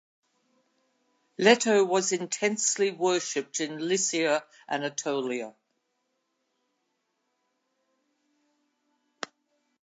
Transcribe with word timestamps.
Leto 1.37 1.83
was 1.85 2.11
intensely 2.11 2.89
worshipped 2.89 3.59
in 3.59 3.87
Lycia, 3.87 4.43
Anatolia. 4.67 5.53